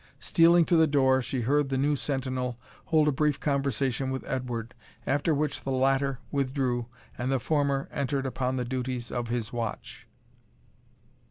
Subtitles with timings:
[0.19, 4.73] Stealing to the door, she heard the new sentinel hold a brief conversation with Edward,
[5.05, 6.87] after which the latter withdrew,
[7.19, 10.07] and the former entered upon the duties of his watch.